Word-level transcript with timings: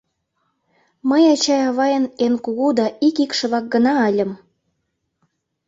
Мый 1.09 1.23
ачай-авайын 1.33 2.05
эн 2.25 2.33
кугу 2.43 2.67
да 2.79 2.85
ик 3.07 3.15
икшывак 3.23 3.65
гына 3.73 3.93
ыльым. 4.09 4.31